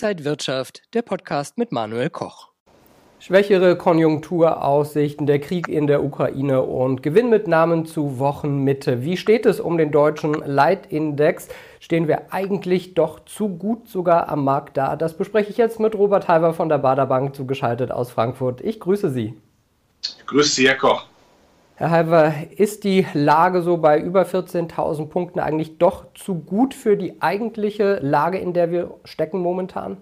Inside 0.00 0.24
Wirtschaft, 0.24 0.82
der 0.94 1.02
Podcast 1.02 1.58
mit 1.58 1.72
Manuel 1.72 2.08
Koch. 2.08 2.50
Schwächere 3.18 3.76
Konjunkturaussichten, 3.76 5.26
der 5.26 5.40
Krieg 5.40 5.66
in 5.66 5.88
der 5.88 6.04
Ukraine 6.04 6.62
und 6.62 7.02
Gewinnmitnahmen 7.02 7.84
zu 7.84 8.20
Wochenmitte. 8.20 9.02
Wie 9.02 9.16
steht 9.16 9.44
es 9.44 9.58
um 9.58 9.76
den 9.76 9.90
deutschen 9.90 10.34
Leitindex? 10.34 11.48
Stehen 11.80 12.06
wir 12.06 12.32
eigentlich 12.32 12.94
doch 12.94 13.24
zu 13.24 13.48
gut 13.48 13.88
sogar 13.88 14.28
am 14.28 14.44
Markt 14.44 14.76
da? 14.76 14.94
Das 14.94 15.16
bespreche 15.16 15.50
ich 15.50 15.56
jetzt 15.56 15.80
mit 15.80 15.96
Robert 15.96 16.28
Halver 16.28 16.54
von 16.54 16.68
der 16.68 16.78
Baderbank 16.78 17.34
zugeschaltet 17.34 17.90
aus 17.90 18.12
Frankfurt. 18.12 18.60
Ich 18.60 18.78
grüße 18.78 19.10
Sie. 19.10 19.34
Grüße 20.28 20.50
Sie, 20.50 20.68
Herr 20.68 20.76
Koch. 20.76 21.06
Herr 21.80 21.90
Halver, 21.90 22.34
ist 22.56 22.82
die 22.82 23.06
Lage 23.14 23.62
so 23.62 23.76
bei 23.76 24.00
über 24.00 24.22
14.000 24.22 25.06
Punkten 25.06 25.38
eigentlich 25.38 25.78
doch 25.78 26.12
zu 26.14 26.34
gut 26.34 26.74
für 26.74 26.96
die 26.96 27.22
eigentliche 27.22 28.00
Lage, 28.02 28.38
in 28.38 28.52
der 28.52 28.72
wir 28.72 28.96
stecken 29.04 29.38
momentan? 29.38 29.98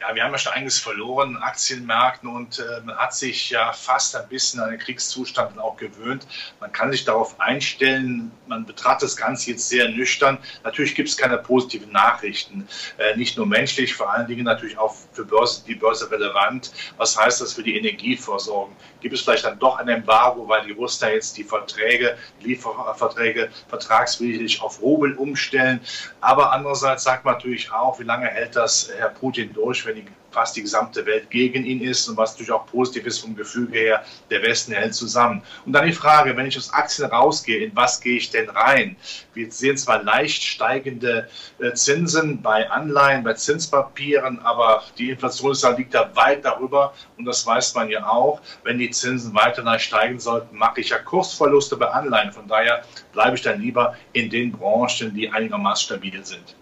Ja, 0.00 0.14
wir 0.14 0.24
haben 0.24 0.32
ja 0.32 0.38
schon 0.38 0.54
einiges 0.54 0.78
verloren, 0.78 1.36
Aktienmärkten, 1.36 2.26
und 2.26 2.58
äh, 2.58 2.80
man 2.86 2.96
hat 2.96 3.14
sich 3.14 3.50
ja 3.50 3.70
fast 3.74 4.16
ein 4.16 4.26
bisschen 4.28 4.58
an 4.60 4.70
den 4.70 4.78
Kriegszustand 4.78 5.58
auch 5.58 5.76
gewöhnt. 5.76 6.26
Man 6.58 6.72
kann 6.72 6.90
sich 6.90 7.04
darauf 7.04 7.38
einstellen, 7.38 8.32
man 8.46 8.64
betrachtet 8.64 9.10
das 9.10 9.16
Ganze 9.16 9.50
jetzt 9.50 9.68
sehr 9.68 9.90
nüchtern. 9.90 10.38
Natürlich 10.64 10.94
gibt 10.94 11.10
es 11.10 11.18
keine 11.18 11.36
positiven 11.36 11.92
Nachrichten, 11.92 12.66
äh, 12.96 13.14
nicht 13.16 13.36
nur 13.36 13.44
menschlich, 13.46 13.94
vor 13.94 14.10
allen 14.10 14.26
Dingen 14.26 14.44
natürlich 14.44 14.78
auch 14.78 14.94
für 15.12 15.26
Börse, 15.26 15.64
die 15.66 15.74
Börse 15.74 16.10
relevant. 16.10 16.72
Was 16.96 17.18
heißt 17.18 17.42
das 17.42 17.52
für 17.52 17.62
die 17.62 17.76
Energieversorgung? 17.76 18.74
Gibt 19.02 19.14
es 19.14 19.20
vielleicht 19.20 19.44
dann 19.44 19.58
doch 19.58 19.78
ein 19.78 19.88
Embargo, 19.88 20.48
weil 20.48 20.64
die 20.64 20.72
Russen 20.72 21.10
jetzt 21.10 21.36
die 21.36 21.44
Verträge, 21.44 22.16
Lieferverträge 22.40 23.50
vertragswidrig 23.68 24.62
auf 24.62 24.80
Rubel 24.80 25.14
umstellen? 25.16 25.80
Aber 26.22 26.52
andererseits 26.52 27.04
sagt 27.04 27.26
man 27.26 27.34
natürlich 27.34 27.70
auch, 27.70 27.98
wie 28.00 28.04
lange 28.04 28.26
hält 28.28 28.56
das 28.56 28.90
Herr 28.96 29.10
Putin 29.10 29.52
durch, 29.52 29.89
wenn 29.90 30.04
die, 30.04 30.10
fast 30.30 30.56
die 30.56 30.62
gesamte 30.62 31.04
Welt 31.06 31.28
gegen 31.30 31.64
ihn 31.64 31.80
ist 31.80 32.08
und 32.08 32.16
was 32.16 32.32
natürlich 32.32 32.52
auch 32.52 32.66
positiv 32.66 33.06
ist 33.06 33.18
vom 33.18 33.34
Gefüge 33.34 33.76
her, 33.76 34.04
der 34.30 34.42
Westen 34.42 34.72
hält 34.72 34.94
zusammen. 34.94 35.42
Und 35.66 35.72
dann 35.72 35.86
die 35.86 35.92
Frage, 35.92 36.36
wenn 36.36 36.46
ich 36.46 36.56
aus 36.56 36.72
Aktien 36.72 37.08
rausgehe, 37.10 37.64
in 37.64 37.74
was 37.74 38.00
gehe 38.00 38.16
ich 38.16 38.30
denn 38.30 38.48
rein? 38.48 38.96
Wir 39.34 39.50
sehen 39.50 39.76
zwar 39.76 40.02
leicht 40.02 40.42
steigende 40.42 41.28
äh, 41.58 41.72
Zinsen 41.72 42.40
bei 42.42 42.70
Anleihen, 42.70 43.24
bei 43.24 43.34
Zinspapieren, 43.34 44.38
aber 44.40 44.84
die 44.98 45.10
Inflation 45.10 45.56
liegt 45.76 45.94
da 45.94 46.14
weit 46.14 46.44
darüber 46.44 46.94
und 47.18 47.24
das 47.24 47.44
weiß 47.44 47.74
man 47.74 47.90
ja 47.90 48.06
auch. 48.06 48.40
Wenn 48.62 48.78
die 48.78 48.90
Zinsen 48.90 49.34
weiter 49.34 49.78
steigen 49.80 50.20
sollten, 50.20 50.56
mache 50.56 50.80
ich 50.80 50.90
ja 50.90 50.98
Kursverluste 50.98 51.76
bei 51.76 51.88
Anleihen. 51.88 52.32
Von 52.32 52.46
daher 52.46 52.84
bleibe 53.12 53.34
ich 53.36 53.42
dann 53.42 53.60
lieber 53.60 53.96
in 54.12 54.30
den 54.30 54.52
Branchen, 54.52 55.12
die 55.12 55.28
einigermaßen 55.28 55.86
stabil 55.86 56.24
sind. 56.24 56.54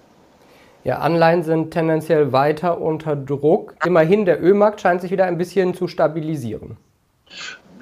Ja, 0.88 1.00
Anleihen 1.00 1.42
sind 1.42 1.70
tendenziell 1.70 2.32
weiter 2.32 2.80
unter 2.80 3.14
Druck. 3.14 3.74
Immerhin, 3.84 4.24
der 4.24 4.42
Ölmarkt 4.42 4.80
scheint 4.80 5.02
sich 5.02 5.10
wieder 5.10 5.26
ein 5.26 5.36
bisschen 5.36 5.74
zu 5.74 5.86
stabilisieren. 5.86 6.78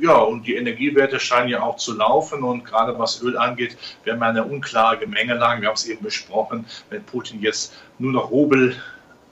Ja, 0.00 0.16
und 0.16 0.44
die 0.44 0.56
Energiewerte 0.56 1.20
scheinen 1.20 1.48
ja 1.48 1.62
auch 1.62 1.76
zu 1.76 1.96
laufen. 1.96 2.42
Und 2.42 2.64
gerade 2.64 2.98
was 2.98 3.22
Öl 3.22 3.38
angeht, 3.38 3.76
wir 4.02 4.12
haben 4.12 4.22
eine 4.24 4.42
unklare 4.42 4.98
Gemengelage. 4.98 5.60
Wir 5.60 5.68
haben 5.68 5.76
es 5.76 5.86
eben 5.86 6.02
besprochen, 6.02 6.66
wenn 6.90 7.04
Putin 7.04 7.40
jetzt 7.40 7.74
nur 8.00 8.10
noch 8.10 8.32
Rubel 8.32 8.74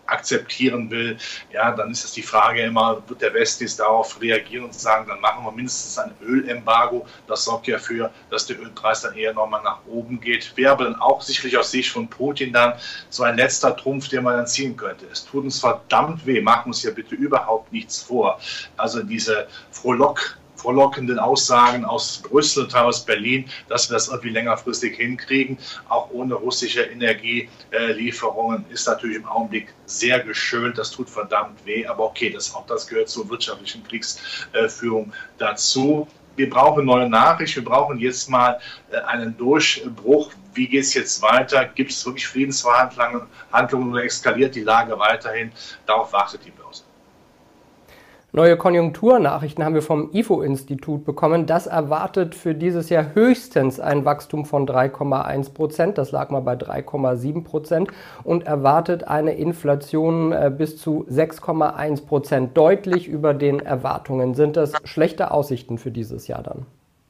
akzeptieren 0.07 0.91
will, 0.91 1.17
ja, 1.53 1.71
dann 1.73 1.91
ist 1.91 2.05
es 2.05 2.13
die 2.13 2.23
Frage 2.23 2.63
immer, 2.63 3.03
wird 3.09 3.23
der 3.23 3.35
Westen 3.35 3.65
jetzt 3.65 3.81
darauf 3.81 4.21
reagieren 4.21 4.65
und 4.65 4.75
sagen, 4.75 5.07
dann 5.09 5.21
machen 5.21 5.45
wir 5.45 5.53
mindestens 5.53 5.99
ein 5.99 6.15
Ölembargo. 6.21 7.07
Das 7.27 7.45
sorgt 7.45 7.67
ja 7.67 7.77
dafür, 7.77 8.11
dass 8.31 8.47
der 8.47 8.61
Ölpreis 8.61 9.03
dann 9.03 9.15
eher 9.15 9.33
nochmal 9.33 9.63
nach 9.63 9.79
oben 9.87 10.21
geht. 10.21 10.57
Wäre 10.57 10.73
aber 10.73 10.85
dann 10.85 10.97
auch 10.97 11.23
sicherlich 11.23 11.57
aus 11.57 11.71
Sicht 11.71 11.91
von 11.91 12.09
Putin 12.09 12.53
dann 12.53 12.75
so 13.11 13.23
ein 13.23 13.37
letzter 13.37 13.77
Trumpf, 13.77 14.09
den 14.09 14.25
man 14.25 14.37
dann 14.37 14.47
ziehen 14.47 14.77
könnte. 14.77 15.07
Es 15.11 15.25
tut 15.25 15.45
uns 15.45 15.61
verdammt 15.61 16.27
weh, 16.27 16.41
machen 16.41 16.69
uns 16.69 16.83
ja 16.83 16.91
bitte 16.91 17.15
überhaupt 17.15 17.73
nichts 17.73 18.03
vor. 18.03 18.39
Also 18.77 19.03
diese 19.03 19.49
Frohlock- 19.73 20.37
frohlockenden 20.65 21.19
Aussagen 21.19 21.85
aus 21.85 22.23
Brüssel 22.23 22.65
und 22.65 22.75
aus 22.75 23.05
Berlin, 23.05 23.45
dass 23.69 23.91
wir 23.91 23.95
das 23.95 24.09
irgendwie 24.09 24.31
längerfristig 24.31 24.97
hinkriegen, 24.97 25.59
auch 25.91 26.11
ohne 26.11 26.35
russische 26.35 26.83
Energielieferungen, 26.83 28.65
ist 28.71 28.87
natürlich 28.87 29.19
im 29.19 29.27
Augenblick 29.27 29.75
sehr 29.85 30.21
geschönt. 30.21 30.79
Das 30.79 30.91
tut 30.91 31.11
verdammt 31.11 31.65
weh, 31.67 31.87
aber 31.87 32.05
okay, 32.05 32.31
das, 32.31 32.55
auch 32.55 32.67
das 32.67 32.87
gehört 32.87 33.11
zur 33.11 33.29
wirtschaftlichen 33.29 33.85
Kriegsführung 33.85 35.13
dazu 35.37 36.09
wir 36.37 36.51
brauchen 36.51 36.87
neue 36.87 37.09
Nachrichten, 37.09 37.63
wir 37.63 37.71
brauchen 37.71 37.99
jetzt 38.01 38.29
mal 38.29 38.59
äh, 38.91 38.97
einen 39.03 39.37
Durchbruch. 39.37 40.33
Wie 40.53 40.67
geht 40.67 40.83
es 40.83 40.95
jetzt 40.95 41.23
weiter? 41.23 41.65
Gibt 41.67 41.93
es 41.93 42.05
wirklich 42.05 42.27
Friedensverhandlungen 42.27 43.29
oder 43.93 44.05
eskaliert 44.05 44.55
die 44.55 44.63
Lage 44.63 44.99
weiterhin? 44.99 45.53
Darauf 45.87 46.13
wartet 46.13 46.45
die 46.45 46.51
Börse. 46.51 46.84
Neue 48.37 48.57
Konjunkturnachrichten 48.57 49.65
haben 49.65 49.77
wir 49.77 49.83
vom 49.83 50.11
IFO-Institut 50.13 51.05
bekommen. 51.05 51.47
Das 51.47 51.69
erwartet 51.69 52.35
für 52.35 52.57
dieses 52.57 52.89
Jahr 52.89 53.15
höchstens 53.15 53.79
ein 53.79 54.05
Wachstum 54.05 54.45
von 54.45 54.67
3,1 54.67 55.55
Prozent. 55.55 55.99
Das 55.99 56.11
lag 56.11 56.31
mal 56.31 56.41
bei 56.41 56.55
3,7 56.55 57.45
Prozent 57.45 57.91
und 58.25 58.45
erwartet 58.45 59.07
eine 59.07 59.35
Inflation 59.35 60.33
äh, 60.33 60.51
bis 60.51 60.79
zu 60.79 61.07
6,1 61.09 62.07
Prozent. 62.07 62.57
Deutlich 62.57 63.07
über 63.07 63.35
den 63.35 63.61
Erwartungen. 63.61 64.35
Sind 64.35 64.57
das 64.57 64.73
schlechte 64.83 65.31
Aussichten 65.31 65.79
für 65.79 65.93
dieses 65.93 66.27
Jahr 66.27 66.43
dann? 66.43 66.67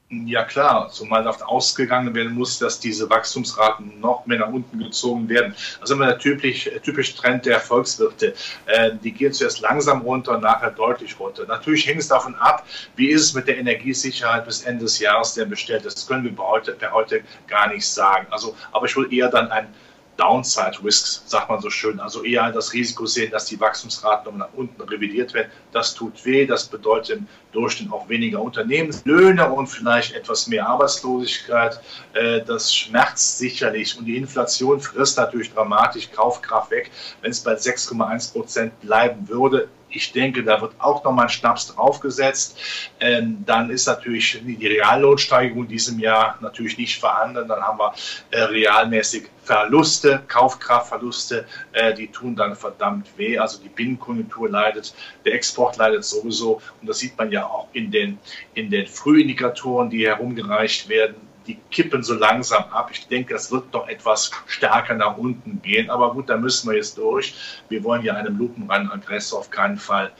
Ja 0.09 0.43
klar, 0.43 0.89
zumal 0.91 1.23
davon 1.23 1.47
ausgegangen 1.47 2.13
werden 2.13 2.35
muss, 2.35 2.59
dass 2.59 2.79
diese 2.79 3.09
Wachstumsraten 3.09 3.99
noch 3.99 4.27
mehr 4.27 4.37
nach 4.37 4.49
unten 4.49 4.77
gezogen 4.77 5.27
werden. 5.29 5.55
Also 5.81 5.95
immer 5.95 6.05
der 6.05 6.19
typisch, 6.19 6.69
typische 6.83 7.15
Trend 7.15 7.47
der 7.47 7.59
Volkswirte. 7.59 8.35
Äh, 8.67 8.91
die 9.03 9.11
gehen 9.11 9.33
zuerst 9.33 9.61
langsam 9.61 10.01
runter 10.01 10.35
und 10.35 10.41
nachher 10.41 10.69
deutlich 10.69 11.19
runter. 11.19 11.47
Natürlich 11.47 11.87
hängt 11.87 12.01
es 12.01 12.07
davon 12.07 12.35
ab, 12.35 12.67
wie 12.95 13.07
ist 13.07 13.23
es 13.23 13.33
mit 13.33 13.47
der 13.47 13.57
Energiesicherheit 13.57 14.45
bis 14.45 14.61
Ende 14.61 14.83
des 14.83 14.99
Jahres 14.99 15.33
der 15.33 15.45
bestellt. 15.45 15.85
Das 15.85 16.05
können 16.05 16.23
wir 16.23 16.37
heute, 16.37 16.73
bei 16.73 16.91
heute 16.91 17.23
gar 17.47 17.73
nicht 17.73 17.87
sagen. 17.87 18.27
Also, 18.29 18.55
aber 18.73 18.85
ich 18.85 18.95
will 18.95 19.11
eher 19.11 19.29
dann 19.29 19.49
ein 19.49 19.73
Downside 20.17 20.77
Risks, 20.83 21.23
sagt 21.25 21.49
man 21.49 21.61
so 21.61 21.69
schön. 21.69 21.99
Also 21.99 22.23
eher 22.23 22.51
das 22.51 22.73
Risiko 22.73 23.05
sehen, 23.05 23.31
dass 23.31 23.45
die 23.45 23.59
Wachstumsraten 23.59 24.25
nochmal 24.25 24.47
nach 24.47 24.57
unten 24.57 24.81
revidiert 24.81 25.33
werden. 25.33 25.51
Das 25.71 25.93
tut 25.93 26.23
weh, 26.25 26.45
das 26.45 26.67
bedeutet 26.67 27.17
im 27.17 27.27
Durchschnitt 27.51 27.91
auch 27.91 28.07
weniger 28.07 28.41
Unternehmenslöhne 28.41 29.51
und 29.51 29.67
vielleicht 29.67 30.13
etwas 30.13 30.47
mehr 30.47 30.67
Arbeitslosigkeit. 30.67 31.79
Äh, 32.13 32.41
das 32.41 32.73
schmerzt 32.73 33.37
sicherlich 33.37 33.97
und 33.97 34.05
die 34.05 34.17
Inflation 34.17 34.79
frisst 34.79 35.17
natürlich 35.17 35.53
dramatisch 35.53 36.11
Kaufkraft 36.11 36.71
weg. 36.71 36.91
Wenn 37.21 37.31
es 37.31 37.41
bei 37.41 37.53
6,1 37.53 38.31
Prozent 38.31 38.79
bleiben 38.81 39.27
würde, 39.27 39.67
ich 39.89 40.11
denke, 40.11 40.43
da 40.43 40.61
wird 40.61 40.73
auch 40.79 41.03
nochmal 41.03 41.25
ein 41.25 41.29
Schnaps 41.29 41.67
draufgesetzt. 41.67 42.59
Ähm, 42.99 43.43
dann 43.45 43.69
ist 43.69 43.87
natürlich 43.87 44.41
die 44.43 44.67
Reallohnsteigerung 44.67 45.63
in 45.63 45.69
diesem 45.69 45.99
Jahr 45.99 46.37
natürlich 46.41 46.77
nicht 46.77 46.99
vorhanden. 46.99 47.47
Dann 47.47 47.61
haben 47.61 47.79
wir 47.79 47.93
äh, 48.31 48.43
realmäßig 48.43 49.29
Verluste, 49.43 50.23
Kaufkraftverluste, 50.27 51.45
äh, 51.71 51.93
die 51.93 52.07
tun 52.07 52.35
dann 52.35 52.55
verdammt 52.55 53.07
weh. 53.17 53.37
Also 53.37 53.61
die 53.61 53.69
Binnenkonjunktur 53.69 54.49
leidet, 54.49 54.93
der 55.23 55.33
Export 55.33 55.77
leidet 55.77 56.03
sowieso. 56.03 56.61
Und 56.81 56.89
das 56.89 56.99
sieht 56.99 57.17
man 57.17 57.31
ja 57.31 57.45
auch 57.45 57.67
in 57.73 57.91
den, 57.91 58.17
in 58.53 58.69
den 58.69 58.87
Frühindikatoren, 58.87 59.89
die 59.89 60.07
herumgereicht 60.07 60.89
werden 60.89 61.15
die 61.47 61.57
kippen 61.71 62.03
so 62.03 62.15
langsam 62.15 62.63
ab. 62.71 62.89
Ich 62.91 63.07
denke, 63.07 63.33
das 63.33 63.51
wird 63.51 63.65
doch 63.71 63.87
etwas 63.87 64.31
stärker 64.47 64.95
nach 64.95 65.17
unten 65.17 65.61
gehen. 65.61 65.89
Aber 65.89 66.13
gut, 66.13 66.29
da 66.29 66.37
müssen 66.37 66.69
wir 66.69 66.77
jetzt 66.77 66.97
durch. 66.97 67.35
Wir 67.69 67.83
wollen 67.83 68.03
ja 68.03 68.13
einem 68.13 68.37
Lupenrennen-Aggressor 68.37 69.39
auf 69.39 69.49
keinen 69.49 69.77
Fall 69.77 70.11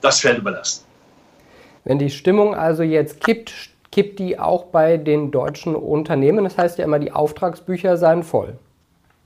das 0.00 0.20
Feld 0.20 0.38
überlassen. 0.38 0.84
Wenn 1.84 1.98
die 1.98 2.10
Stimmung 2.10 2.54
also 2.54 2.82
jetzt 2.82 3.20
kippt, 3.22 3.52
kippt 3.90 4.18
die 4.18 4.38
auch 4.38 4.64
bei 4.66 4.96
den 4.96 5.30
deutschen 5.30 5.74
Unternehmen. 5.74 6.44
Das 6.44 6.56
heißt 6.56 6.78
ja 6.78 6.84
immer, 6.84 6.98
die 6.98 7.12
Auftragsbücher 7.12 7.96
seien 7.96 8.22
voll. 8.22 8.58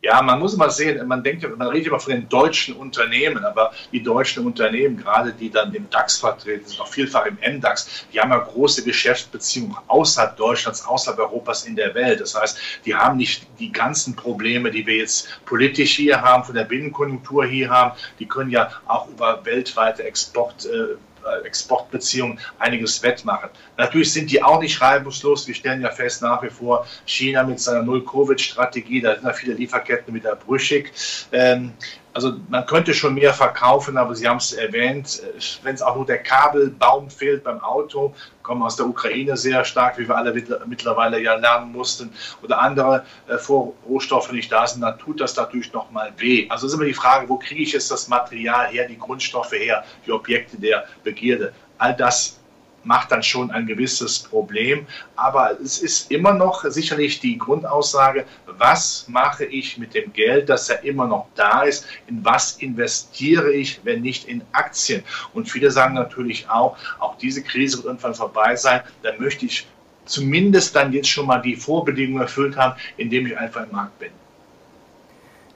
Ja, 0.05 0.21
man 0.21 0.39
muss 0.39 0.55
mal 0.55 0.69
sehen, 0.69 1.09
man 1.09 1.23
denkt, 1.23 1.49
man 1.57 1.69
redet 1.69 1.87
immer 1.87 1.99
von 1.99 2.13
den 2.13 2.29
deutschen 2.29 2.77
Unternehmen, 2.77 3.43
aber 3.43 3.73
die 3.91 4.03
deutschen 4.03 4.45
Unternehmen, 4.45 4.99
gerade 4.99 5.33
die 5.33 5.49
dann 5.49 5.73
im 5.73 5.89
DAX 5.89 6.19
vertreten 6.19 6.67
sind, 6.67 6.79
auch 6.79 6.89
vielfach 6.89 7.25
im 7.25 7.39
MDAX, 7.39 8.05
die 8.13 8.21
haben 8.21 8.31
ja 8.31 8.37
große 8.37 8.85
Geschäftsbeziehungen 8.85 9.75
außerhalb 9.87 10.37
Deutschlands, 10.37 10.85
außerhalb 10.85 11.19
Europas 11.21 11.65
in 11.65 11.75
der 11.75 11.95
Welt. 11.95 12.21
Das 12.21 12.39
heißt, 12.39 12.59
die 12.85 12.95
haben 12.95 13.17
nicht 13.17 13.47
die 13.59 13.73
ganzen 13.73 14.15
Probleme, 14.15 14.71
die 14.71 14.87
wir 14.87 14.97
jetzt 14.97 15.41
politisch 15.47 15.97
hier 15.97 16.21
haben, 16.21 16.45
von 16.45 16.55
der 16.55 16.65
Binnenkonjunktur 16.65 17.47
hier 17.47 17.71
haben. 17.71 17.97
Die 18.19 18.27
können 18.29 18.51
ja 18.51 18.73
auch 18.85 19.09
über 19.09 19.43
weltweite 19.47 20.05
Export 20.05 20.67
äh, 20.67 20.97
Exportbeziehungen 21.45 22.39
einiges 22.59 23.03
wettmachen. 23.03 23.51
Natürlich 23.77 24.13
sind 24.13 24.31
die 24.31 24.43
auch 24.43 24.61
nicht 24.61 24.81
reibungslos. 24.81 25.47
Wir 25.47 25.55
stellen 25.55 25.83
ja 25.83 25.91
fest 25.91 26.23
nach 26.23 26.43
wie 26.43 26.51
vor, 26.51 26.87
China 27.07 27.43
mit 27.43 27.61
seiner 27.61 27.83
Null-Covid-Strategie, 27.83 29.01
da 29.01 29.15
sind 29.15 29.25
ja 29.25 29.33
viele 29.33 29.55
Lieferketten 29.55 30.15
wieder 30.15 30.37
brüchig. 30.37 30.93
Ähm, 31.33 31.73
Also 32.15 32.35
man 32.49 32.65
könnte 32.65 32.95
schon 32.95 33.15
mehr 33.15 33.35
verkaufen, 33.35 33.97
aber 33.97 34.15
Sie 34.15 34.29
haben 34.29 34.37
es 34.37 34.53
erwähnt, 34.53 35.21
wenn 35.65 35.75
es 35.75 35.83
auch 35.83 35.97
nur 35.97 36.07
der 36.07 36.23
Kabelbaum 36.23 37.11
fehlt 37.11 37.43
beim 37.43 37.61
Auto, 37.61 38.15
kommen 38.43 38.63
aus 38.63 38.77
der 38.77 38.87
Ukraine 38.87 39.37
sehr 39.37 39.65
stark, 39.65 39.99
wie 39.99 40.07
wir 40.07 40.17
alle 40.17 40.33
mittlerweile 40.67 41.21
ja 41.21 41.35
lernen 41.35 41.73
mussten, 41.73 42.13
oder 42.43 42.61
andere 42.61 43.05
äh, 43.27 43.37
Vorrohstoffe 43.37 44.31
nicht 44.31 44.53
da 44.53 44.65
sind, 44.67 44.83
dann 44.83 44.97
tut 44.99 45.21
das 45.21 45.35
natürlich 45.35 45.73
nochmal 45.73 46.13
weh. 46.19 46.47
Also 46.51 46.69
ist 46.69 46.75
immer 46.75 46.85
die 46.85 46.95
Frage, 46.95 47.29
wo 47.29 47.37
kriege 47.37 47.63
ich 47.63 47.73
jetzt 47.73 47.91
das 47.91 48.07
Material 48.07 48.69
her, 48.69 48.87
die 48.87 48.99
Grundstoffe 48.99 49.53
her, 49.53 49.85
die 50.07 50.13
Objekte 50.13 50.57
der 50.57 50.85
Begierde. 51.03 51.53
All 51.79 51.97
das 51.97 52.39
macht 52.85 53.13
dann 53.13 53.23
schon 53.23 53.51
ein 53.51 53.67
gewisses 53.67 54.19
Problem. 54.19 54.87
Aber 55.17 55.59
es 55.61 55.79
ist 55.79 56.11
immer 56.11 56.33
noch 56.33 56.65
sicherlich 56.65 57.21
die 57.21 57.39
Grundaussage, 57.39 58.27
was 58.47 59.07
mache 59.09 59.45
ich 59.45 59.79
mit 59.79 59.95
dem 59.95 60.13
Geld, 60.13 60.49
das 60.49 60.69
ja 60.69 60.77
immer 60.77 61.07
noch 61.07 61.27
da 61.35 61.63
ist, 61.63 61.87
in 62.07 62.25
was 62.25 62.57
investiere 62.59 63.53
ich, 63.53 63.81
wenn 63.85 64.03
nicht 64.03 64.29
in 64.29 64.43
Aktien. 64.53 65.03
Und 65.33 65.51
viele 65.51 65.71
sagen 65.71 65.95
natürlich 65.95 66.49
auch, 66.49 66.77
auch 66.99 67.19
diese 67.19 67.43
Krise 67.43 67.79
wird 67.79 67.87
irgendwann 67.87 68.15
vorbei 68.15 68.57
sein, 68.57 68.83
dann 69.03 69.21
möchte 69.21 69.47
ich 69.47 69.67
zumindest 70.05 70.77
dann 70.77 70.93
jetzt 70.93 71.09
schon 71.09 71.27
mal 71.27 71.39
die 71.39 71.57
Vorbedingungen 71.57 72.23
erfüllt 72.23 72.57
haben, 72.57 72.79
indem 72.97 73.27
ich 73.27 73.37
einfach 73.39 73.65
im 73.65 73.73
Markt 73.73 73.99
bin. 73.99 74.11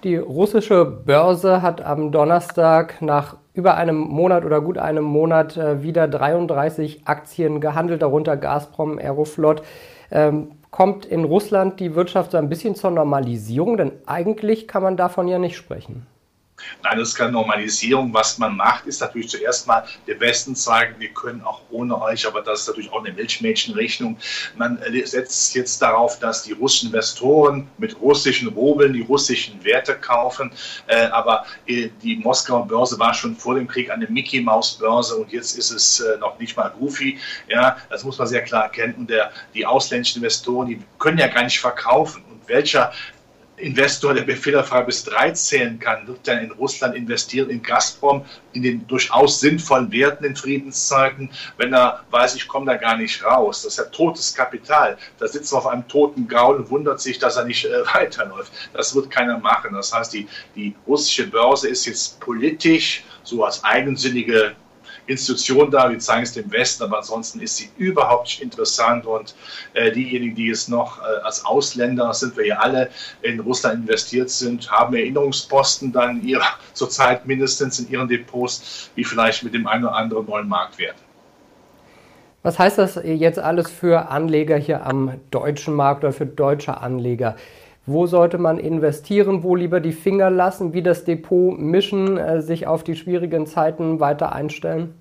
Die 0.04 0.16
russische 0.16 0.84
Börse 0.84 1.60
hat 1.60 1.84
am 1.84 2.12
Donnerstag 2.12 3.02
nach 3.02 3.36
über 3.52 3.74
einem 3.76 3.98
Monat 3.98 4.44
oder 4.44 4.60
gut 4.60 4.78
einem 4.78 5.02
Monat 5.02 5.56
äh, 5.56 5.82
wieder 5.82 6.06
33 6.06 7.02
Aktien 7.06 7.60
gehandelt, 7.60 8.02
darunter 8.02 8.36
Gazprom, 8.36 8.98
Aeroflot. 8.98 9.62
Ähm, 10.12 10.52
kommt 10.70 11.04
in 11.04 11.24
Russland 11.24 11.80
die 11.80 11.96
Wirtschaft 11.96 12.30
so 12.30 12.38
ein 12.38 12.48
bisschen 12.48 12.76
zur 12.76 12.92
Normalisierung? 12.92 13.76
Denn 13.76 13.90
eigentlich 14.06 14.68
kann 14.68 14.84
man 14.84 14.96
davon 14.96 15.26
ja 15.26 15.40
nicht 15.40 15.56
sprechen. 15.56 16.06
Nein, 16.82 16.98
das 16.98 17.10
ist 17.10 17.14
keine 17.14 17.32
Normalisierung. 17.32 18.12
Was 18.12 18.38
man 18.38 18.56
macht, 18.56 18.86
ist 18.86 19.00
natürlich 19.00 19.28
zuerst 19.28 19.66
mal 19.66 19.84
der 20.06 20.18
Westen 20.20 20.54
zeigen, 20.54 20.94
wir 20.98 21.10
können 21.10 21.42
auch 21.42 21.60
ohne 21.70 22.00
euch, 22.00 22.26
aber 22.26 22.42
das 22.42 22.62
ist 22.62 22.68
natürlich 22.68 22.92
auch 22.92 23.04
eine 23.04 23.12
Milchmädchenrechnung. 23.12 24.16
Man 24.56 24.78
setzt 25.04 25.54
jetzt 25.54 25.80
darauf, 25.82 26.18
dass 26.18 26.42
die 26.42 26.52
russischen 26.52 26.86
Investoren 26.88 27.68
mit 27.78 28.00
russischen 28.00 28.48
Rubeln 28.48 28.92
die 28.92 29.02
russischen 29.02 29.62
Werte 29.64 29.94
kaufen. 29.94 30.50
Äh, 30.86 31.06
aber 31.06 31.46
äh, 31.66 31.90
die 32.02 32.16
Moskauer 32.16 32.66
Börse 32.66 32.98
war 32.98 33.14
schon 33.14 33.36
vor 33.36 33.54
dem 33.54 33.66
Krieg 33.66 33.90
eine 33.90 34.06
Mickey-Maus-Börse 34.06 35.16
und 35.16 35.32
jetzt 35.32 35.56
ist 35.56 35.70
es 35.70 36.00
äh, 36.00 36.18
noch 36.18 36.38
nicht 36.38 36.56
mal 36.56 36.72
Goofy. 36.78 37.18
Ja, 37.48 37.76
das 37.90 38.04
muss 38.04 38.18
man 38.18 38.26
sehr 38.26 38.42
klar 38.42 38.64
erkennen. 38.64 38.94
Und 38.94 39.10
der, 39.10 39.30
die 39.54 39.64
ausländischen 39.66 40.18
Investoren, 40.22 40.68
die 40.68 40.80
können 40.98 41.18
ja 41.18 41.28
gar 41.28 41.44
nicht 41.44 41.60
verkaufen. 41.60 42.24
Welcher 42.46 42.92
Investor, 43.58 44.14
der 44.14 44.36
fehlerfrei 44.36 44.82
bis 44.82 45.04
drei 45.04 45.30
zählen 45.32 45.78
kann, 45.78 46.06
wird 46.06 46.26
dann 46.26 46.38
in 46.38 46.50
Russland 46.52 46.94
investieren, 46.94 47.50
in 47.50 47.62
Gazprom, 47.62 48.24
in 48.52 48.62
den 48.62 48.86
durchaus 48.86 49.40
sinnvollen 49.40 49.90
Werten 49.92 50.24
in 50.24 50.36
Friedenszeiten, 50.36 51.30
wenn 51.56 51.72
er 51.72 52.04
weiß, 52.10 52.34
ich 52.36 52.48
komme 52.48 52.66
da 52.66 52.76
gar 52.76 52.96
nicht 52.96 53.24
raus. 53.24 53.62
Das 53.62 53.72
ist 53.72 53.78
ja 53.78 53.84
totes 53.84 54.34
Kapital. 54.34 54.96
Da 55.18 55.28
sitzt 55.28 55.52
er 55.52 55.58
auf 55.58 55.66
einem 55.66 55.86
toten 55.88 56.28
Gaul 56.28 56.56
und 56.56 56.70
wundert 56.70 57.00
sich, 57.00 57.18
dass 57.18 57.36
er 57.36 57.44
nicht 57.44 57.64
äh, 57.64 57.84
weiterläuft. 57.94 58.52
Das 58.72 58.94
wird 58.94 59.10
keiner 59.10 59.38
machen. 59.38 59.74
Das 59.74 59.92
heißt, 59.92 60.12
die, 60.12 60.28
die 60.54 60.74
russische 60.86 61.26
Börse 61.26 61.68
ist 61.68 61.86
jetzt 61.86 62.20
politisch 62.20 63.04
so 63.22 63.44
als 63.44 63.62
eigensinnige 63.64 64.54
Institution 65.08 65.70
da, 65.70 65.90
wir 65.90 65.98
zeigen 65.98 66.22
es 66.22 66.32
dem 66.32 66.50
Westen, 66.52 66.84
aber 66.84 66.98
ansonsten 66.98 67.40
ist 67.40 67.56
sie 67.56 67.70
überhaupt 67.78 68.26
nicht 68.26 68.42
interessant 68.42 69.06
und 69.06 69.34
äh, 69.74 69.90
diejenigen, 69.90 70.34
die 70.34 70.50
es 70.50 70.68
noch 70.68 70.98
äh, 70.98 71.24
als 71.24 71.44
Ausländer, 71.44 72.12
sind 72.12 72.36
wir 72.36 72.46
ja 72.46 72.58
alle, 72.58 72.90
in 73.22 73.40
Russland 73.40 73.88
investiert 73.88 74.30
sind, 74.30 74.70
haben 74.70 74.94
Erinnerungsposten 74.94 75.92
dann 75.92 76.22
ihrer, 76.22 76.46
zurzeit 76.74 77.26
mindestens 77.26 77.80
in 77.80 77.90
ihren 77.90 78.08
Depots, 78.08 78.90
wie 78.94 79.04
vielleicht 79.04 79.42
mit 79.42 79.54
dem 79.54 79.66
einen 79.66 79.84
oder 79.84 79.94
anderen 79.94 80.26
neuen 80.26 80.48
Marktwert. 80.48 80.96
Was 82.42 82.58
heißt 82.58 82.78
das 82.78 83.00
jetzt 83.02 83.38
alles 83.38 83.68
für 83.68 84.10
Anleger 84.10 84.56
hier 84.56 84.86
am 84.86 85.20
deutschen 85.30 85.74
Markt 85.74 86.04
oder 86.04 86.12
für 86.12 86.26
deutsche 86.26 86.80
Anleger? 86.80 87.36
Wo 87.88 88.06
sollte 88.06 88.36
man 88.36 88.58
investieren? 88.58 89.42
Wo 89.42 89.56
lieber 89.56 89.80
die 89.80 89.92
Finger 89.92 90.28
lassen? 90.28 90.74
Wie 90.74 90.82
das 90.82 91.04
Depot 91.04 91.58
mischen? 91.58 92.18
Äh, 92.18 92.42
sich 92.42 92.66
auf 92.66 92.84
die 92.84 92.94
schwierigen 92.94 93.46
Zeiten 93.46 93.98
weiter 93.98 94.32
einstellen? 94.32 94.92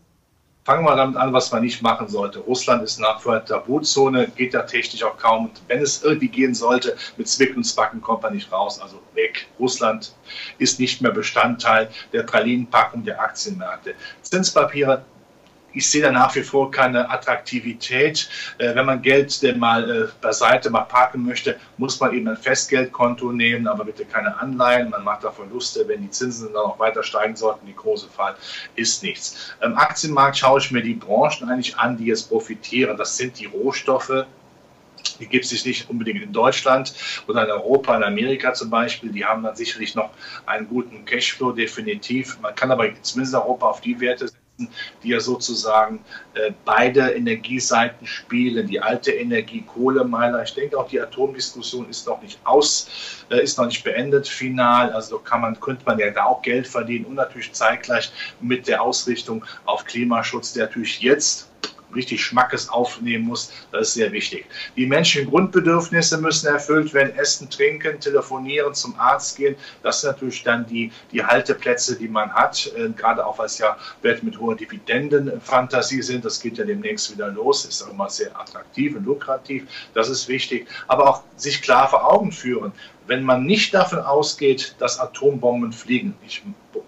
Fangen 0.64 0.86
wir 0.86 0.96
damit 0.96 1.18
an, 1.18 1.34
was 1.34 1.52
man 1.52 1.64
nicht 1.64 1.82
machen 1.82 2.08
sollte. 2.08 2.40
Russland 2.40 2.84
ist 2.84 2.98
nach 3.02 3.20
wie 3.20 3.24
vor 3.24 3.34
eine 3.34 3.44
Tabuzone, 3.44 4.30
geht 4.30 4.54
da 4.54 4.62
technisch 4.62 5.04
auch 5.04 5.18
kaum. 5.18 5.48
Und 5.48 5.62
wenn 5.68 5.82
es 5.82 6.02
irgendwie 6.02 6.30
gehen 6.30 6.54
sollte, 6.54 6.96
mit 7.18 7.28
Zwick 7.28 7.58
und 7.58 7.66
Zwacken 7.66 8.00
kommt 8.00 8.24
man 8.24 8.34
nicht 8.34 8.50
raus, 8.54 8.80
also 8.80 9.02
weg. 9.14 9.48
Russland 9.60 10.14
ist 10.58 10.80
nicht 10.80 11.02
mehr 11.02 11.12
Bestandteil 11.12 11.90
der 12.14 12.24
Pralinenpackung 12.24 13.04
der 13.04 13.20
Aktienmärkte. 13.20 13.96
Zinspapiere 14.22 15.04
ich 15.78 15.90
sehe 15.90 16.02
da 16.02 16.12
nach 16.12 16.36
wie 16.36 16.42
vor 16.42 16.72
keine 16.72 17.10
Attraktivität. 17.10 18.28
Äh, 18.58 18.74
wenn 18.74 18.86
man 18.86 19.02
Geld 19.02 19.42
denn 19.44 19.60
mal 19.60 19.90
äh, 19.90 20.08
beiseite 20.22 20.70
mal 20.72 20.82
parken 20.82 21.24
möchte, 21.24 21.58
muss 21.78 22.00
man 22.00 22.14
eben 22.14 22.28
ein 22.28 22.38
Festgeldkonto 22.38 23.32
nehmen, 23.32 23.68
aber 23.68 23.86
bitte 23.86 24.06
keine 24.06 24.38
Anleihen. 24.40 24.90
Man 24.90 25.04
macht 25.04 25.24
da 25.24 25.32
Verluste, 25.32 25.88
wenn 25.88 26.02
die 26.02 26.10
Zinsen 26.10 26.52
dann 26.54 26.64
noch 26.64 26.80
weiter 26.80 27.04
steigen 27.04 27.36
sollten. 27.36 27.68
Die 27.68 27.76
große 27.76 28.10
Fall 28.10 28.36
ist 28.76 29.04
nichts. 29.04 29.54
Im 29.62 29.78
Aktienmarkt 29.78 30.38
schaue 30.38 30.60
ich 30.60 30.72
mir 30.72 30.82
die 30.82 30.96
Branchen 30.96 31.48
eigentlich 31.48 31.78
an, 31.78 31.98
die 31.98 32.06
jetzt 32.06 32.30
profitieren. 32.30 32.98
Das 32.98 33.16
sind 33.16 33.40
die 33.40 33.46
Rohstoffe, 33.46 34.26
die 35.20 35.28
gibt 35.28 35.46
es 35.46 35.66
nicht 35.66 35.90
unbedingt 35.90 36.24
in 36.24 36.34
Deutschland 36.34 36.94
oder 37.28 37.46
in 37.46 37.52
Europa, 37.52 37.96
in 37.96 38.04
Amerika 38.04 38.54
zum 38.54 38.72
Beispiel. 38.72 39.12
Die 39.12 39.24
haben 39.24 39.44
dann 39.44 39.56
sicherlich 39.56 39.94
noch 39.94 40.10
einen 40.48 40.68
guten 40.68 41.06
Cashflow, 41.06 41.52
definitiv. 41.52 42.40
Man 42.42 42.56
kann 42.56 42.72
aber 42.72 42.90
zumindest 43.04 43.36
in 43.36 43.42
Europa 43.42 43.68
auf 43.68 43.82
die 43.82 44.00
Werte 44.00 44.28
setzen 44.28 44.47
die 45.04 45.10
ja 45.10 45.20
sozusagen 45.20 46.00
äh, 46.34 46.52
beide 46.66 47.12
Energieseiten 47.12 48.08
spielen, 48.08 48.68
die 48.68 48.82
alte 48.82 49.12
Energie, 49.12 49.62
Kohlemeiler. 49.62 50.44
Ich 50.44 50.54
denke 50.54 50.78
auch 50.78 50.88
die 50.88 51.00
Atomdiskussion 51.00 51.90
ist 51.90 52.08
noch 52.08 52.22
nicht 52.22 52.40
aus, 52.44 53.26
äh, 53.30 53.42
ist 53.42 53.58
noch 53.58 53.68
nicht 53.68 53.84
beendet 53.84 54.28
final. 54.28 54.92
Also 54.92 55.20
kann 55.20 55.42
man, 55.42 55.60
könnte 55.60 55.84
man 55.86 56.00
ja 56.00 56.10
da 56.12 56.26
auch 56.26 56.42
Geld 56.42 56.68
verdienen 56.68 57.06
und 57.06 57.16
natürlich 57.16 57.52
zeitgleich 57.54 58.12
mit 58.42 58.68
der 58.68 58.82
Ausrichtung 58.82 59.46
auf 59.66 59.86
Klimaschutz, 59.86 60.54
der 60.54 60.66
natürlich 60.66 61.02
jetzt 61.02 61.47
richtig 61.98 62.24
Schmackes 62.24 62.70
aufnehmen 62.70 63.26
muss. 63.26 63.52
Das 63.72 63.90
ist 63.90 63.94
sehr 63.96 64.12
wichtig. 64.12 64.46
Die 64.76 64.86
menschlichen 64.86 65.30
Grundbedürfnisse 65.30 66.18
müssen 66.20 66.48
erfüllt 66.48 66.94
werden. 66.94 67.16
Essen, 67.18 67.50
trinken, 67.50 68.00
telefonieren, 68.00 68.74
zum 68.74 68.98
Arzt 69.00 69.38
gehen. 69.38 69.56
Das 69.84 70.02
sind 70.02 70.12
natürlich 70.12 70.44
dann 70.44 70.66
die, 70.66 70.92
die 71.12 71.24
Halteplätze, 71.24 71.98
die 71.98 72.08
man 72.08 72.32
hat. 72.34 72.72
Äh, 72.78 72.90
gerade 72.90 73.26
auch, 73.26 73.38
weil 73.40 73.48
es 73.48 73.58
ja 73.58 73.78
Werte 74.02 74.24
mit 74.24 74.40
hoher 74.40 74.56
Dividendenfantasie 74.56 76.02
sind. 76.02 76.24
Das 76.24 76.40
geht 76.40 76.58
ja 76.58 76.66
demnächst 76.66 77.12
wieder 77.12 77.28
los. 77.30 77.66
Ist 77.66 77.84
auch 77.84 77.92
immer 77.92 78.10
sehr 78.10 78.38
attraktiv 78.40 78.96
und 78.96 79.06
lukrativ. 79.06 79.68
Das 79.94 80.10
ist 80.10 80.28
wichtig. 80.28 80.68
Aber 80.88 81.10
auch 81.10 81.24
sich 81.36 81.62
klar 81.62 81.90
vor 81.90 82.12
Augen 82.12 82.32
führen. 82.32 82.72
Wenn 83.08 83.24
man 83.24 83.46
nicht 83.46 83.74
davon 83.74 84.00
ausgeht, 84.00 84.76
dass 84.80 85.00
Atombomben 85.00 85.72
fliegen, 85.72 86.14
ich 86.26 86.44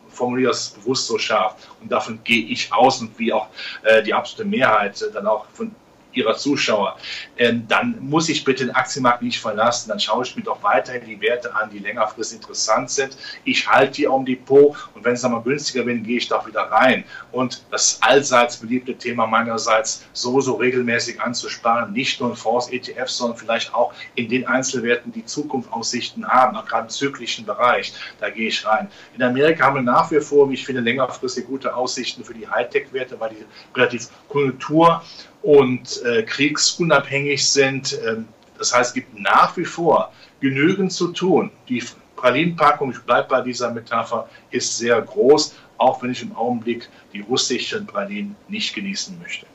formuliere 0.10 0.52
das 0.52 0.70
bewusst 0.70 1.08
so 1.08 1.18
scharf. 1.18 1.56
Und 1.82 1.92
davon 1.92 2.20
gehe 2.24 2.46
ich 2.46 2.72
aus 2.74 3.02
und 3.02 3.18
wie 3.20 3.34
auch 3.34 3.48
äh, 3.84 4.04
die 4.04 4.14
absolute 4.14 4.50
Mehrheit 4.50 5.02
äh, 5.02 5.12
dann 5.12 5.28
auch 5.28 5.46
von 5.54 5.74
ihrer 6.14 6.36
Zuschauer, 6.36 6.98
ähm, 7.38 7.66
dann 7.68 7.98
muss 8.00 8.30
ich 8.30 8.44
bitte 8.44 8.66
den 8.66 8.76
Aktienmarkt 8.76 9.22
nicht 9.22 9.40
verlassen. 9.40 9.90
Dann 9.90 10.00
schaue 10.00 10.24
ich 10.24 10.36
mir 10.36 10.44
doch 10.44 10.62
weiterhin 10.64 11.06
die 11.06 11.22
Werte 11.22 11.56
an, 11.56 11.70
die 11.70 11.80
längerfristig 11.80 12.40
interessant 12.40 12.90
sind. 12.90 13.18
Ich 13.44 13.68
halte 13.68 13.94
die 13.94 14.08
am 14.08 14.26
Depot 14.26 14.76
und 14.94 15.04
wenn 15.06 15.14
es 15.14 15.22
dann 15.22 15.32
mal 15.32 15.42
günstiger 15.42 15.86
wird, 15.86 16.04
gehe 16.04 16.18
ich 16.18 16.28
doch 16.28 16.48
wieder 16.48 16.62
rein. 16.62 17.04
Und 17.32 17.64
das 17.72 18.00
allseits 18.02 18.58
beliebte 18.58 18.98
Thema 18.98 19.28
meinerseits, 19.28 20.06
so, 20.14 20.42
so 20.42 20.56
regelmäßig 20.56 21.22
anzusparen, 21.22 21.94
nicht 21.94 22.20
nur 22.20 22.32
in 22.32 22.36
Fonds, 22.36 22.70
ETFs, 22.72 23.18
sondern 23.18 23.38
vielleicht 23.38 23.74
auch 23.74 23.94
in 24.16 24.30
den 24.30 24.48
Einzelwerten, 24.48 25.12
die 25.12 25.26
Zukunftsaussichten 25.26 26.28
haben, 26.28 26.58
auch 26.58 26.66
gerade 26.66 26.84
im 26.84 26.90
zyklischen 26.90 27.46
Bereich, 27.46 27.94
da 28.20 28.30
gehe 28.30 28.48
ich 28.48 28.66
rein. 28.66 28.90
In 29.16 29.24
Amerika 29.24 29.66
haben 29.66 29.76
wir 29.76 29.82
nach 29.82 30.12
wie 30.12 30.20
vor, 30.20 30.50
wie 30.50 30.56
ich 30.56 30.66
finde, 30.66 30.82
längerfristig 30.82 31.46
gute 31.46 31.76
Aussichten 31.76 32.24
für 32.24 32.34
die 32.34 32.48
Hightech-Werte, 32.48 33.20
weil 33.20 33.32
die 33.32 33.46
relativ 33.76 34.10
Konjunktur- 34.28 35.04
und 35.42 36.04
äh, 36.04 36.24
kriegsunabhängig 36.24 37.48
sind. 37.48 38.00
Ähm, 38.06 38.28
das 38.58 38.74
heißt, 38.74 38.90
es 38.90 38.94
gibt 38.94 39.20
nach 39.20 39.56
wie 39.58 39.66
vor 39.66 40.12
genügend 40.40 40.92
zu 40.92 41.10
tun. 41.10 41.52
Die 41.68 41.84
Pralinenpackung, 42.16 42.92
ich 42.92 43.00
bleibe 43.00 43.30
bei 43.30 43.42
dieser 43.42 43.72
Metapher, 43.72 44.28
ist 44.52 44.78
sehr 44.78 45.02
groß, 45.02 45.56
auch 45.78 46.04
wenn 46.04 46.12
ich 46.12 46.22
im 46.22 46.36
Augenblick 46.36 46.90
die 47.14 47.22
russischen 47.22 47.88
Pralinen 47.88 48.36
nicht 48.50 48.76
genießen 48.76 49.18
möchte. 49.22 49.46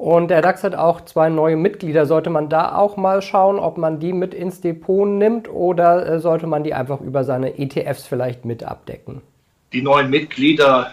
Und 0.00 0.28
der 0.28 0.40
DAX 0.40 0.64
hat 0.64 0.74
auch 0.74 1.02
zwei 1.02 1.28
neue 1.28 1.56
Mitglieder. 1.56 2.06
Sollte 2.06 2.30
man 2.30 2.48
da 2.48 2.74
auch 2.74 2.96
mal 2.96 3.20
schauen, 3.20 3.58
ob 3.58 3.76
man 3.76 4.00
die 4.00 4.14
mit 4.14 4.32
ins 4.32 4.62
Depot 4.62 5.06
nimmt 5.06 5.46
oder 5.50 6.06
äh, 6.06 6.20
sollte 6.20 6.46
man 6.46 6.64
die 6.64 6.72
einfach 6.72 7.02
über 7.02 7.22
seine 7.22 7.58
ETFs 7.58 8.06
vielleicht 8.06 8.46
mit 8.46 8.62
abdecken? 8.62 9.20
Die 9.74 9.82
neuen 9.82 10.08
Mitglieder 10.08 10.90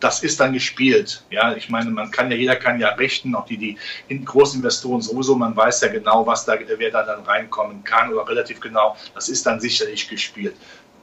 das 0.00 0.22
ist 0.22 0.40
dann 0.40 0.52
gespielt. 0.52 1.24
Ja, 1.30 1.54
ich 1.54 1.68
meine, 1.68 1.90
man 1.90 2.10
kann 2.10 2.30
ja, 2.30 2.36
jeder 2.36 2.56
kann 2.56 2.78
ja 2.78 2.90
rechten, 2.90 3.34
auch 3.34 3.46
die, 3.46 3.56
die 3.56 4.24
großen 4.24 4.60
Investoren 4.60 5.00
sowieso, 5.00 5.34
man 5.34 5.56
weiß 5.56 5.80
ja 5.82 5.88
genau, 5.88 6.26
was 6.26 6.44
da, 6.44 6.56
wer 6.76 6.90
da 6.90 7.02
dann 7.02 7.22
reinkommen 7.24 7.82
kann 7.84 8.12
oder 8.12 8.28
relativ 8.28 8.60
genau. 8.60 8.96
Das 9.14 9.28
ist 9.28 9.44
dann 9.46 9.60
sicherlich 9.60 10.08
gespielt. 10.08 10.54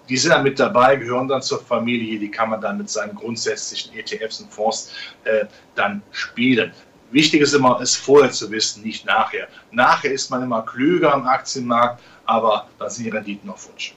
die 0.08 0.18
sind 0.18 0.32
dann 0.32 0.44
mit 0.44 0.60
dabei, 0.60 0.96
gehören 0.96 1.28
dann 1.28 1.42
zur 1.42 1.60
Familie, 1.64 2.20
die 2.20 2.30
kann 2.30 2.50
man 2.50 2.62
dann 2.62 2.78
mit 2.78 2.90
seinen 2.90 3.16
grundsätzlichen 3.16 3.98
ETFs 3.98 4.40
und 4.40 4.54
Fonds 4.54 4.92
äh, 5.24 5.46
dann 5.76 6.02
spielen. 6.12 6.72
Wichtig 7.12 7.42
ist 7.42 7.54
immer, 7.54 7.80
es 7.82 7.96
vorher 7.96 8.32
zu 8.32 8.50
wissen, 8.52 8.84
nicht 8.84 9.06
nachher. 9.06 9.48
Nachher 9.72 10.12
ist 10.12 10.30
man 10.32 10.44
immer 10.44 10.64
klüger 10.64 11.14
am 11.14 11.26
Aktienmarkt, 11.28 12.02
aber 12.26 12.68
dann 12.80 12.90
sind 12.90 13.06
die 13.06 13.10
Renditen 13.10 13.50
auf 13.50 13.68
Wunsch. 13.70 13.96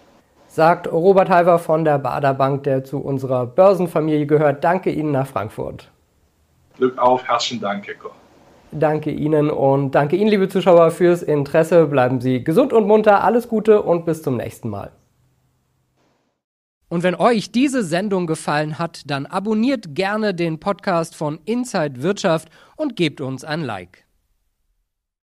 Sagt 0.59 0.91
Robert 0.91 1.31
Halver 1.31 1.61
von 1.61 1.85
der 1.85 2.01
Bader 2.01 2.35
Bank, 2.35 2.65
der 2.65 2.83
zu 2.83 2.99
unserer 2.99 3.47
Börsenfamilie 3.47 4.27
gehört. 4.27 4.65
Danke 4.65 4.91
Ihnen 4.91 5.13
nach 5.13 5.29
Frankfurt. 5.29 5.89
Glück 6.79 6.99
auf, 6.99 7.23
herzlichen 7.29 7.61
Dank, 7.61 7.87
Koch. 8.01 8.11
Danke 8.73 9.13
Ihnen 9.13 9.51
und 9.51 9.93
danke 9.93 10.17
Ihnen, 10.17 10.29
liebe 10.29 10.49
Zuschauer, 10.49 10.91
fürs 10.91 11.23
Interesse. 11.23 11.87
Bleiben 11.87 12.21
Sie 12.21 12.43
gesund 12.43 12.73
und 12.73 12.89
munter. 12.89 13.23
Alles 13.23 13.49
Gute 13.49 13.83
und 13.83 14.05
bis 14.05 14.25
zum 14.25 14.37
nächsten 14.37 14.69
Mal. 14.69 14.91
Und 16.89 17.05
wenn 17.05 17.15
euch 17.15 17.53
diese 17.53 17.85
Sendung 17.85 18.27
gefallen 18.27 18.81
hat, 18.81 19.03
dann 19.07 19.27
abonniert 19.27 19.95
gerne 19.95 20.35
den 20.35 20.59
Podcast 20.59 21.15
von 21.15 21.39
Inside 21.45 22.03
Wirtschaft 22.03 22.49
und 22.75 22.97
gebt 22.97 23.21
uns 23.21 23.45
ein 23.45 23.61
Like. 23.61 24.08